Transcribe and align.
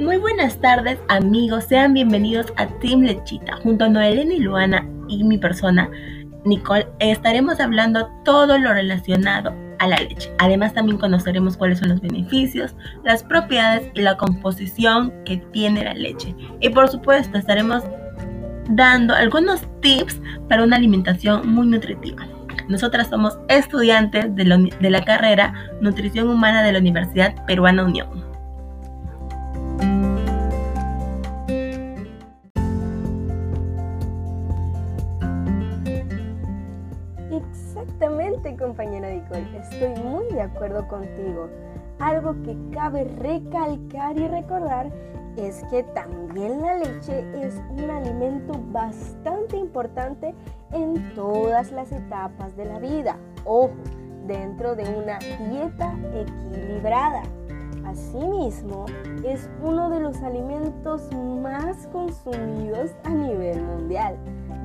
Muy 0.00 0.16
buenas 0.16 0.58
tardes 0.58 0.98
amigos, 1.08 1.64
sean 1.64 1.92
bienvenidos 1.92 2.46
a 2.56 2.66
Team 2.78 3.02
Lechita. 3.02 3.56
Junto 3.56 3.84
a 3.84 3.88
Noelena 3.90 4.32
y 4.32 4.38
Luana 4.38 4.88
y 5.08 5.22
mi 5.24 5.36
persona, 5.36 5.90
Nicole, 6.46 6.88
estaremos 7.00 7.60
hablando 7.60 8.08
todo 8.24 8.56
lo 8.56 8.72
relacionado 8.72 9.54
a 9.78 9.88
la 9.88 9.98
leche. 9.98 10.32
Además 10.38 10.72
también 10.72 10.96
conoceremos 10.96 11.58
cuáles 11.58 11.80
son 11.80 11.90
los 11.90 12.00
beneficios, 12.00 12.74
las 13.04 13.22
propiedades 13.22 13.90
y 13.92 14.00
la 14.00 14.16
composición 14.16 15.12
que 15.26 15.36
tiene 15.52 15.84
la 15.84 15.92
leche. 15.92 16.34
Y 16.60 16.70
por 16.70 16.88
supuesto 16.88 17.36
estaremos 17.36 17.84
dando 18.70 19.14
algunos 19.14 19.66
tips 19.82 20.18
para 20.48 20.64
una 20.64 20.76
alimentación 20.76 21.46
muy 21.52 21.66
nutritiva. 21.66 22.26
Nosotras 22.68 23.08
somos 23.10 23.38
estudiantes 23.48 24.34
de, 24.34 24.72
de 24.80 24.90
la 24.90 25.04
carrera 25.04 25.52
Nutrición 25.82 26.30
Humana 26.30 26.62
de 26.62 26.72
la 26.72 26.78
Universidad 26.78 27.34
Peruana 27.44 27.84
Unión. 27.84 28.29
Compañera 38.48 39.10
Nicole, 39.10 39.58
estoy 39.58 40.02
muy 40.02 40.24
de 40.32 40.40
acuerdo 40.40 40.88
contigo. 40.88 41.48
Algo 41.98 42.34
que 42.42 42.56
cabe 42.72 43.04
recalcar 43.04 44.18
y 44.18 44.26
recordar 44.28 44.90
es 45.36 45.62
que 45.70 45.82
también 45.82 46.62
la 46.62 46.78
leche 46.78 47.22
es 47.34 47.60
un 47.70 47.90
alimento 47.90 48.58
bastante 48.72 49.58
importante 49.58 50.34
en 50.72 51.14
todas 51.14 51.70
las 51.70 51.92
etapas 51.92 52.56
de 52.56 52.64
la 52.64 52.78
vida. 52.78 53.16
Ojo, 53.44 53.74
dentro 54.26 54.74
de 54.74 54.84
una 54.84 55.18
dieta 55.50 55.94
equilibrada. 56.14 57.22
Asimismo, 57.84 58.86
es 59.24 59.50
uno 59.62 59.90
de 59.90 60.00
los 60.00 60.16
alimentos 60.22 61.12
más 61.12 61.86
consumidos 61.88 62.92
a 63.04 63.10
nivel 63.10 63.62
mundial 63.62 64.16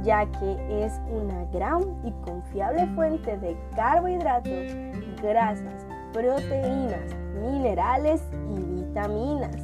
ya 0.05 0.25
que 0.27 0.85
es 0.85 1.01
una 1.09 1.45
gran 1.51 1.81
y 2.03 2.11
confiable 2.23 2.85
fuente 2.95 3.37
de 3.37 3.57
carbohidratos, 3.75 4.73
grasas, 5.21 5.85
proteínas, 6.13 7.15
minerales 7.41 8.23
y 8.55 8.59
vitaminas. 8.61 9.57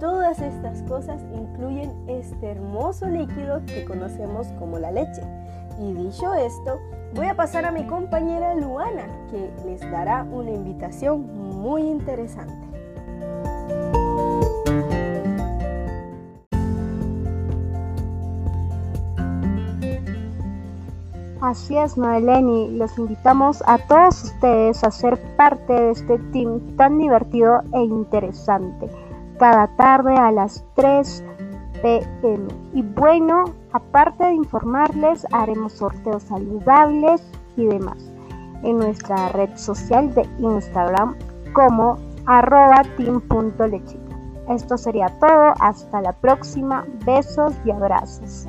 Todas 0.00 0.40
estas 0.40 0.82
cosas 0.82 1.22
incluyen 1.32 1.92
este 2.08 2.50
hermoso 2.50 3.06
líquido 3.06 3.64
que 3.66 3.84
conocemos 3.84 4.48
como 4.58 4.78
la 4.78 4.90
leche. 4.90 5.22
Y 5.78 5.92
dicho 5.92 6.34
esto, 6.34 6.80
voy 7.14 7.26
a 7.26 7.36
pasar 7.36 7.64
a 7.64 7.70
mi 7.70 7.86
compañera 7.86 8.54
Luana, 8.54 9.06
que 9.30 9.50
les 9.64 9.80
dará 9.92 10.24
una 10.24 10.50
invitación 10.50 11.60
muy 11.62 11.82
interesante. 11.82 12.66
Así 21.40 21.76
es, 21.76 21.98
Noeleni, 21.98 22.76
los 22.76 22.96
invitamos 22.96 23.62
a 23.66 23.78
todos 23.78 24.24
ustedes 24.24 24.82
a 24.84 24.90
ser 24.90 25.20
parte 25.36 25.72
de 25.72 25.90
este 25.90 26.18
team 26.32 26.60
tan 26.76 26.98
divertido 26.98 27.62
e 27.72 27.82
interesante, 27.82 28.88
cada 29.38 29.66
tarde 29.76 30.16
a 30.16 30.30
las 30.30 30.64
3 30.74 31.24
pm. 31.82 32.48
Y 32.72 32.82
bueno, 32.82 33.44
aparte 33.72 34.24
de 34.24 34.34
informarles, 34.34 35.26
haremos 35.32 35.74
sorteos 35.74 36.22
saludables 36.22 37.22
y 37.56 37.66
demás 37.66 37.98
en 38.62 38.78
nuestra 38.78 39.28
red 39.28 39.54
social 39.56 40.14
de 40.14 40.26
Instagram 40.38 41.14
como 41.52 41.98
arroba 42.26 42.82
team.lechita. 42.96 44.02
Esto 44.48 44.78
sería 44.78 45.08
todo, 45.20 45.54
hasta 45.60 46.00
la 46.00 46.12
próxima, 46.12 46.84
besos 47.04 47.54
y 47.64 47.70
abrazos. 47.70 48.46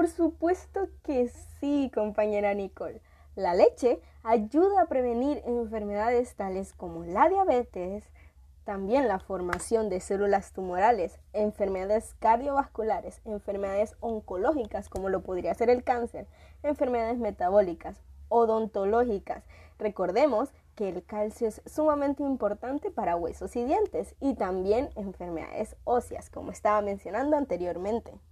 Por 0.00 0.08
supuesto 0.08 0.88
que 1.02 1.28
sí, 1.28 1.90
compañera 1.92 2.54
Nicole. 2.54 3.02
La 3.36 3.52
leche 3.52 4.00
ayuda 4.22 4.80
a 4.80 4.86
prevenir 4.86 5.42
enfermedades 5.44 6.34
tales 6.36 6.72
como 6.72 7.04
la 7.04 7.28
diabetes, 7.28 8.04
también 8.64 9.08
la 9.08 9.18
formación 9.18 9.90
de 9.90 10.00
células 10.00 10.54
tumorales, 10.54 11.20
enfermedades 11.34 12.14
cardiovasculares, 12.18 13.20
enfermedades 13.26 13.94
oncológicas 14.00 14.88
como 14.88 15.10
lo 15.10 15.20
podría 15.20 15.52
ser 15.52 15.68
el 15.68 15.84
cáncer, 15.84 16.26
enfermedades 16.62 17.18
metabólicas, 17.18 18.00
odontológicas. 18.30 19.44
Recordemos 19.78 20.48
que 20.76 20.88
el 20.88 21.04
calcio 21.04 21.46
es 21.46 21.60
sumamente 21.66 22.22
importante 22.22 22.90
para 22.90 23.16
huesos 23.16 23.54
y 23.54 23.64
dientes 23.64 24.14
y 24.18 24.32
también 24.32 24.88
enfermedades 24.96 25.76
óseas, 25.84 26.30
como 26.30 26.52
estaba 26.52 26.80
mencionando 26.80 27.36
anteriormente. 27.36 28.18